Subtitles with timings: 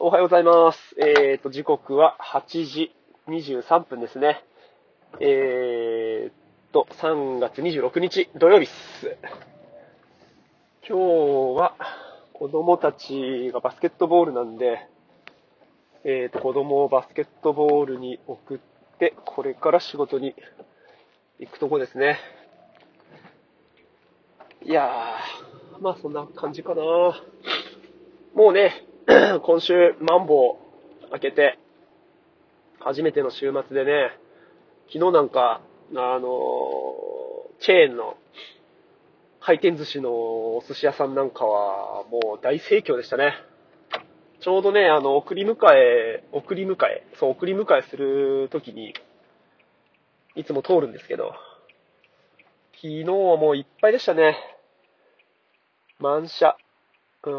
[0.00, 0.78] おはようございます。
[0.96, 2.94] えーと、時刻は8時
[3.26, 4.44] 23分ですね。
[5.18, 9.16] えーと、3月26日土曜日です。
[10.88, 10.98] 今
[11.56, 11.74] 日は
[12.32, 14.88] 子供たちがバスケットボールなんで、
[16.04, 18.58] えーと、子供をバスケットボールに送っ
[19.00, 20.36] て、これから仕事に
[21.40, 22.20] 行くとこですね。
[24.64, 26.82] いやー、まあそんな感じかな。
[28.36, 28.84] もうね、
[29.42, 30.58] 今週、マンボ
[31.06, 31.58] ウ開けて、
[32.78, 34.10] 初めての週末でね、
[34.92, 35.62] 昨日なんか、
[35.94, 38.18] あのーチェーンの
[39.40, 43.32] 回転寿司のお寿司屋さんなんかは、もう大盛況でしたね。
[44.40, 48.92] ちょうどね、あの、送り迎え、送り迎え、そう、送り迎えするときに、
[50.36, 51.32] いつも通るんですけど、
[52.74, 54.36] 昨日はもういっぱいでしたね。
[55.98, 56.58] 満車。
[57.24, 57.32] うん、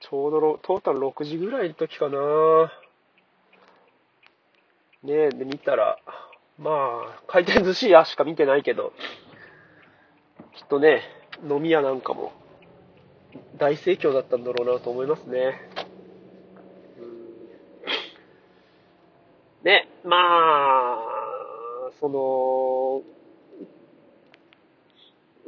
[0.00, 2.72] ちょうどろトータル6時ぐらいの時かな。
[5.02, 5.98] ねえ、で見たら、
[6.58, 8.92] まあ、回転寿司屋しか見てないけど、
[10.54, 11.02] きっとね、
[11.48, 12.32] 飲み屋なんかも
[13.58, 15.60] 大盛況だったんだろうなと思いますね。
[16.98, 17.20] うん
[19.64, 20.98] ね、まあ、
[22.00, 23.02] その、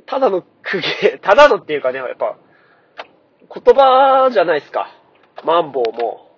[0.06, 2.36] ただの苦芸、ただのっていうかね、やっぱ、
[3.48, 4.88] 言葉じゃないですか。
[5.44, 6.28] マンボウも。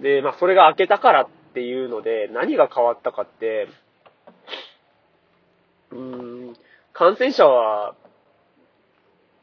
[0.00, 3.68] で、まあ、それが開けたからっていうので、何が変わったかって、
[5.90, 6.56] うーん、
[6.92, 7.94] 感染者は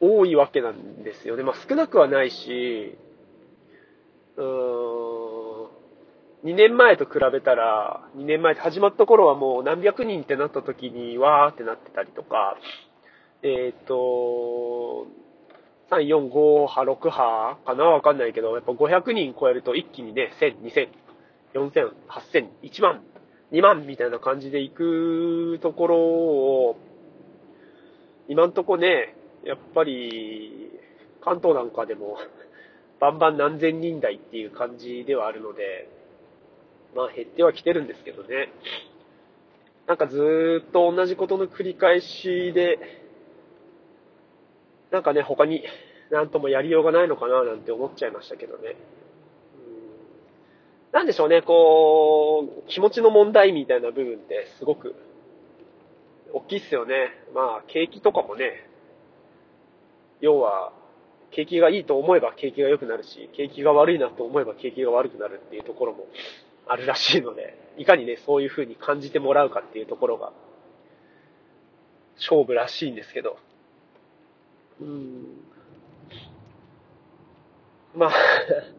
[0.00, 1.42] 多いわけなんですよね。
[1.42, 2.96] まあ、少なくはないし、
[4.36, 5.32] うーん、
[6.44, 12.56] 2年前と比べたら、2年前始まった頃はもう何百人ってなった時に、わーってなってたりとか、
[13.42, 15.06] えっ、と、
[15.90, 20.88] 3、4、5波、6波かなわかんないけど、やっぱ500人超えると一気にね、1000、2000、
[21.54, 23.02] 4000、8000、1万、
[23.52, 26.76] 2万みたいな感じで行くところを、
[28.28, 29.14] 今んとこね、
[29.44, 30.70] やっぱり、
[31.20, 32.18] 関東なんかでも、
[33.00, 35.88] バンバン何千人台っていう感じではあるので、
[36.94, 38.52] まあ減ってはきてるんですけどね。
[39.86, 43.01] なんかずーっと同じことの繰り返しで、
[44.92, 45.64] なんかね、他に
[46.10, 48.76] なんともやりようがないのかななんて思っちゃいましたけどね。
[49.56, 54.94] うんなんでしょうね、こう、気持ちの問題みたいな部分ってすごく
[56.34, 57.10] 大きいっすよね。
[57.34, 58.68] まあ、景気とかもね、
[60.20, 60.72] 要は、
[61.30, 66.06] 景気がいいと思えば景気が良くなるし、景気が悪いなと思えば景気が悪くなるっていうところも
[66.66, 70.32] あるらしいので、いかにね、そういう風に感じてもらうかっていうところが、
[72.16, 73.38] 勝負らしいんですけど。
[74.82, 75.22] うん。
[77.94, 78.12] まあ、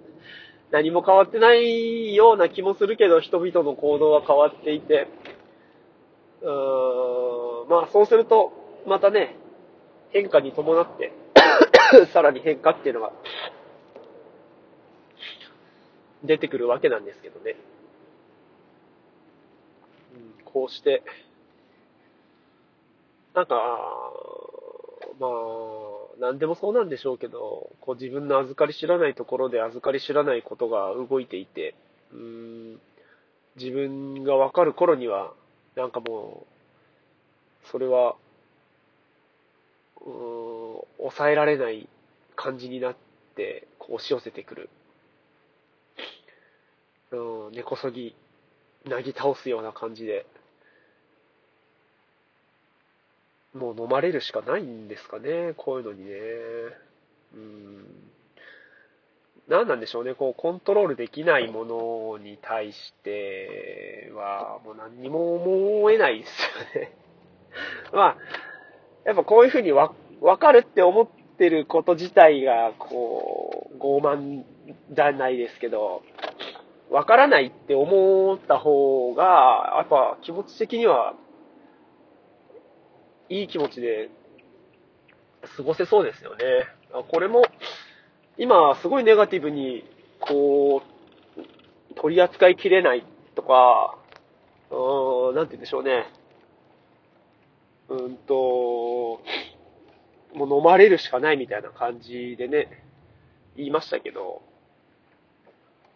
[0.72, 5.08] 何も変わってないような気もするけど、人々の行動は変わっていて、
[6.42, 8.52] うーん、まあそうすると、
[8.86, 9.36] またね、
[10.10, 11.14] 変化に伴って、
[12.12, 13.12] さらに変化っていうのが、
[16.24, 17.56] 出てくるわけなんですけどね。
[20.16, 21.04] うんこうして、
[23.34, 23.56] なんか、
[25.20, 25.30] まあ、
[26.20, 31.76] 何でもそうなんでしょうけど、こう自分の預かり知らないところで預かり知らないことが動いていて、
[32.12, 32.20] うー
[32.76, 32.80] ん、
[33.56, 35.34] 自分がわかる頃には、
[35.76, 36.46] なんかも
[37.66, 38.16] う、それは、
[40.02, 41.88] うーん、抑えられない
[42.36, 42.96] 感じになっ
[43.36, 44.70] て、こう押し寄せてくる。
[47.12, 48.16] うん、根こそぎ、
[48.86, 50.26] なぎ倒すような感じで、
[53.54, 56.12] もう飲まれるしかないんですかね、こういうのにね。
[57.36, 58.14] うん。
[59.48, 66.92] 何なんでしょうね、こう、コントロールできないものに対しては、もう何にも思えないですよね。
[67.92, 68.18] まあ、
[69.06, 74.44] やっぱこういうふうにわ、わかるって思ってること自体が、こう、傲慢
[74.92, 76.02] じゃないですけど、
[76.90, 81.16] わからないって思った方が、やっぱ気持ち的には、
[83.34, 84.10] いい気持ちで
[85.58, 86.46] 過ごせそうですよね。
[86.94, 87.42] あこれも、
[88.38, 89.84] 今、すごいネガティブに、
[90.20, 90.84] こ
[91.38, 91.44] う、
[91.96, 93.04] 取り扱いきれない
[93.36, 93.98] とか、
[94.70, 96.06] うーん、なんて言うんでしょうね。
[97.90, 98.36] うんと、
[100.36, 102.84] もう飲まれるしかないみたいな感じでね、
[103.56, 104.44] 言いましたけど、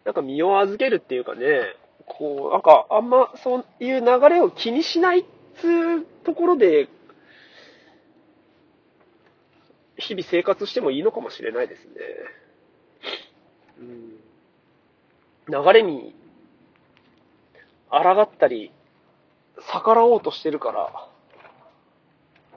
[0.04, 1.60] なんか身を預けるっていうかね、
[2.06, 5.24] こう、なんかあんまそういう流れを気にしないっ
[5.60, 6.88] つうところで、
[10.08, 11.92] 日々生活してもいいのかもしれないですね。
[13.78, 14.16] うん、
[15.46, 16.14] 流れに
[17.90, 18.72] 抗ったり、
[19.70, 21.08] 逆らおうとしてるから、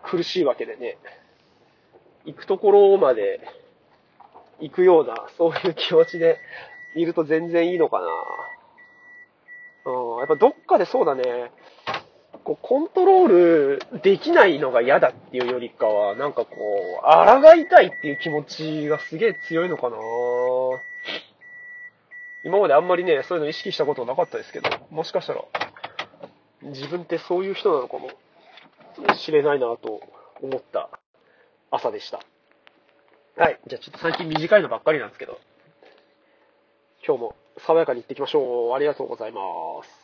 [0.02, 0.98] 苦しいわけでね。
[2.24, 3.42] 行くところまで
[4.62, 6.38] 行くような、そういう気持ちで
[6.96, 8.06] いると全然いいのかな。
[9.92, 11.52] うん、やっぱどっかでそうだね。
[12.44, 16.56] こう、コントロールできないのが嫌だっていうよりかは、なんかこ
[17.00, 19.98] う、抗いたいっていう気持ちがすげえ強いのかな。
[22.44, 25.44] 今まであんまりね、そういうの意識したことなかったですけど、もしかしたら、
[26.64, 28.10] 自分ってそういう人なのかも
[29.16, 30.02] しれないなと
[30.42, 30.90] 思った
[31.70, 32.20] 朝でした。
[33.38, 33.60] はい。
[33.68, 35.40] じゃあちょっと最近短いのばっかりなんですけど、
[37.06, 38.74] 今日も爽やかに行ってきましょう。
[38.74, 39.42] ありがとうございま
[39.84, 40.01] す。